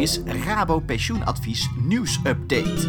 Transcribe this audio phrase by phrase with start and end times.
[0.00, 2.88] is Rabo Pensioenadvies nieuwsupdate.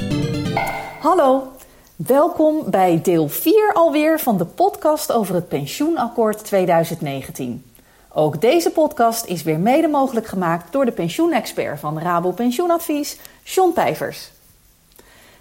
[0.99, 1.51] Hallo,
[1.95, 7.65] welkom bij deel 4 alweer van de podcast over het Pensioenakkoord 2019.
[8.13, 13.71] Ook deze podcast is weer mede mogelijk gemaakt door de pensioenexpert van Rabo Pensioenadvies, John
[13.73, 14.31] Pijvers.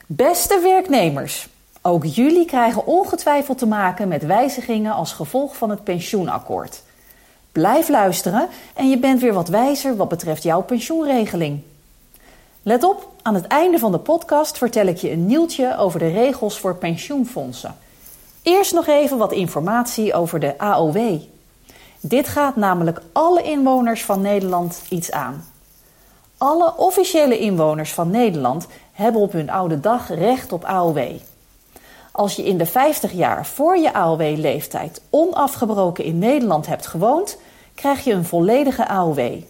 [0.07, 1.49] Beste werknemers,
[1.83, 6.83] ook jullie krijgen ongetwijfeld te maken met wijzigingen als gevolg van het pensioenakkoord.
[7.53, 11.63] Blijf luisteren en je bent weer wat wijzer wat betreft jouw pensioenregeling.
[12.63, 16.09] Let op, aan het einde van de podcast vertel ik je een nieuwtje over de
[16.09, 17.77] regels voor pensioenfondsen.
[18.43, 21.21] Eerst nog even wat informatie over de AOW.
[22.01, 25.45] Dit gaat namelijk alle inwoners van Nederland iets aan.
[26.39, 31.01] Alle officiële inwoners van Nederland hebben op hun oude dag recht op AOW.
[32.13, 37.37] Als je in de 50 jaar voor je AOW-leeftijd onafgebroken in Nederland hebt gewoond,
[37.75, 39.43] krijg je een volledige AOW.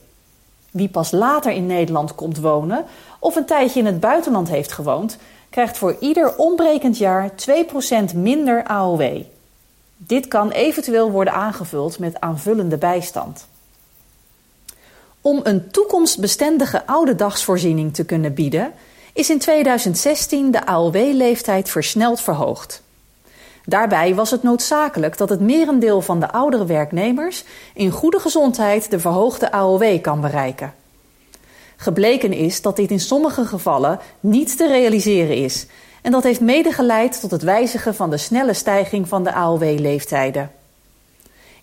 [0.71, 2.85] Wie pas later in Nederland komt wonen
[3.19, 5.19] of een tijdje in het buitenland heeft gewoond,
[5.51, 7.31] krijgt voor ieder ombrekend jaar
[8.13, 9.23] 2% minder AOW.
[9.97, 13.47] Dit kan eventueel worden aangevuld met aanvullende bijstand.
[15.21, 18.73] Om een toekomstbestendige oude dagsvoorziening te kunnen bieden,
[19.13, 22.83] is in 2016 de AOW-leeftijd versneld verhoogd.
[23.65, 27.45] Daarbij was het noodzakelijk dat het merendeel van de oudere werknemers
[27.75, 30.75] in goede gezondheid de verhoogde AOW kan bereiken.
[31.77, 35.67] Gebleken is dat dit in sommige gevallen niet te realiseren is
[36.03, 40.51] en dat heeft mede geleid tot het wijzigen van de snelle stijging van de AOW-leeftijden.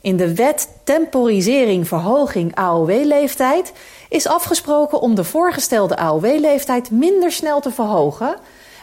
[0.01, 3.73] In de wet Temporisering Verhoging AOW-leeftijd
[4.09, 8.35] is afgesproken om de voorgestelde AOW-leeftijd minder snel te verhogen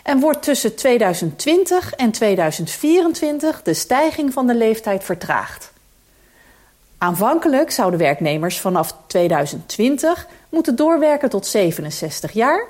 [0.04, 5.72] en wordt tussen 2020 en 2024 de stijging van de leeftijd vertraagd.
[6.98, 12.66] Aanvankelijk zouden werknemers vanaf 2020 moeten doorwerken tot 67 jaar,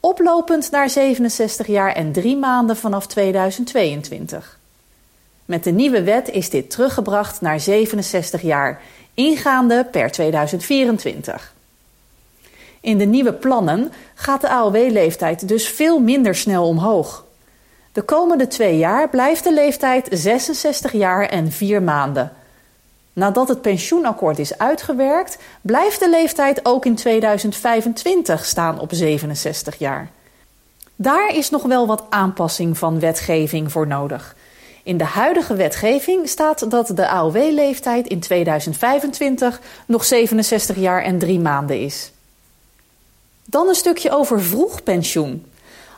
[0.00, 4.58] oplopend naar 67 jaar en drie maanden vanaf 2022.
[5.44, 8.80] Met de nieuwe wet is dit teruggebracht naar 67 jaar,
[9.14, 11.56] ingaande per 2024.
[12.80, 17.24] In de nieuwe plannen gaat de AOW-leeftijd dus veel minder snel omhoog.
[17.92, 22.32] De komende twee jaar blijft de leeftijd 66 jaar en 4 maanden.
[23.12, 30.10] Nadat het pensioenakkoord is uitgewerkt, blijft de leeftijd ook in 2025 staan op 67 jaar.
[30.96, 34.36] Daar is nog wel wat aanpassing van wetgeving voor nodig.
[34.82, 41.40] In de huidige wetgeving staat dat de AOW-leeftijd in 2025 nog 67 jaar en 3
[41.40, 42.12] maanden is.
[43.50, 45.44] Dan een stukje over vroegpensioen.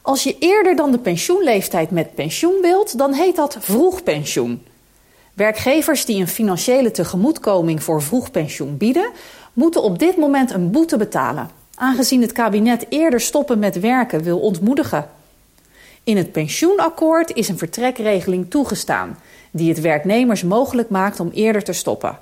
[0.02, 4.66] Als je eerder dan de pensioenleeftijd met pensioen wilt, dan heet dat vroegpensioen.
[5.34, 9.10] Werkgevers die een financiële tegemoetkoming voor vroegpensioen bieden,
[9.52, 14.38] moeten op dit moment een boete betalen, aangezien het kabinet eerder stoppen met werken wil
[14.38, 15.08] ontmoedigen.
[16.04, 19.18] In het pensioenakkoord is een vertrekregeling toegestaan,
[19.50, 22.18] die het werknemers mogelijk maakt om eerder te stoppen.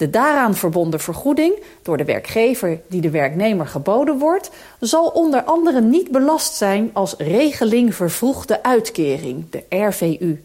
[0.00, 5.80] De daaraan verbonden vergoeding door de werkgever die de werknemer geboden wordt, zal onder andere
[5.80, 10.44] niet belast zijn als regeling vervroegde uitkering, de RVU.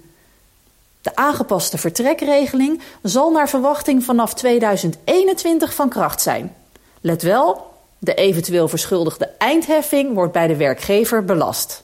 [1.01, 6.55] De aangepaste vertrekregeling zal naar verwachting vanaf 2021 van kracht zijn.
[7.01, 11.83] Let wel, de eventueel verschuldigde eindheffing wordt bij de werkgever belast.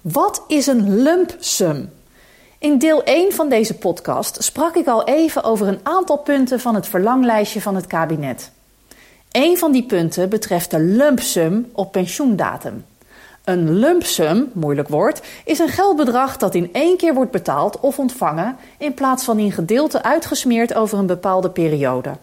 [0.00, 1.90] Wat is een lump sum?
[2.58, 6.74] In deel 1 van deze podcast sprak ik al even over een aantal punten van
[6.74, 8.50] het verlanglijstje van het kabinet.
[9.30, 12.84] Een van die punten betreft de lump sum op pensioendatum.
[13.44, 17.98] Een lump sum, moeilijk woord, is een geldbedrag dat in één keer wordt betaald of
[17.98, 22.16] ontvangen in plaats van in gedeelten uitgesmeerd over een bepaalde periode.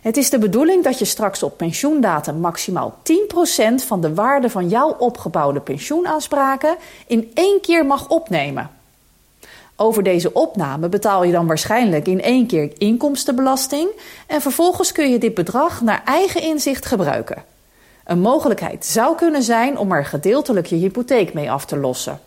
[0.00, 4.68] Het is de bedoeling dat je straks op pensioendatum maximaal 10% van de waarde van
[4.68, 6.76] jouw opgebouwde pensioenaanspraken
[7.06, 8.77] in één keer mag opnemen.
[9.80, 13.88] Over deze opname betaal je dan waarschijnlijk in één keer inkomstenbelasting
[14.26, 17.44] en vervolgens kun je dit bedrag naar eigen inzicht gebruiken.
[18.04, 22.20] Een mogelijkheid zou kunnen zijn om er gedeeltelijk je hypotheek mee af te lossen.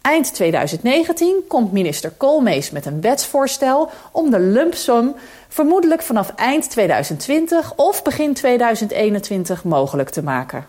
[0.00, 5.14] Eind 2019 komt minister Koolmees met een wetsvoorstel om de lump sum
[5.48, 10.66] vermoedelijk vanaf eind 2020 of begin 2021 mogelijk te maken.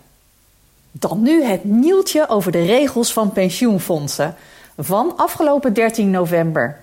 [0.91, 4.35] Dan nu het nieuwtje over de regels van pensioenfondsen
[4.79, 6.77] van afgelopen 13 november.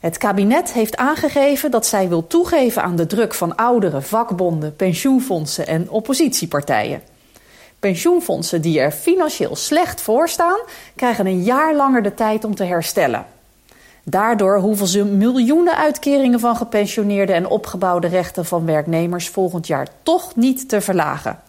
[0.00, 5.66] Het kabinet heeft aangegeven dat zij wil toegeven aan de druk van ouderen, vakbonden, pensioenfondsen
[5.66, 7.02] en oppositiepartijen.
[7.78, 10.58] Pensioenfondsen die er financieel slecht voor staan,
[10.96, 13.26] krijgen een jaar langer de tijd om te herstellen.
[14.04, 20.36] Daardoor hoeven ze miljoenen uitkeringen van gepensioneerden en opgebouwde rechten van werknemers volgend jaar toch
[20.36, 21.40] niet te verlagen.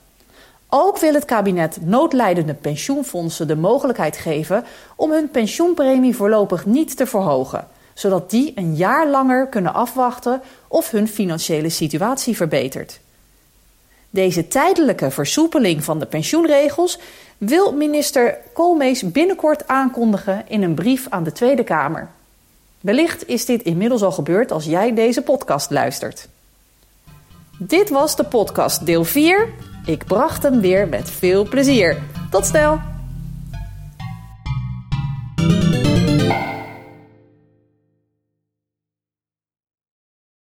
[0.69, 4.63] Ook wil het kabinet noodlijdende pensioenfondsen de mogelijkheid geven
[4.95, 10.91] om hun pensioenpremie voorlopig niet te verhogen, zodat die een jaar langer kunnen afwachten of
[10.91, 12.99] hun financiële situatie verbetert.
[14.09, 16.99] Deze tijdelijke versoepeling van de pensioenregels
[17.37, 22.09] wil minister Koolmees binnenkort aankondigen in een brief aan de Tweede Kamer.
[22.81, 26.27] Wellicht is dit inmiddels al gebeurd als jij deze podcast luistert.
[27.59, 29.47] Dit was de podcast deel 4.
[29.87, 31.97] Ik bracht hem weer met veel plezier.
[32.29, 32.96] Tot snel!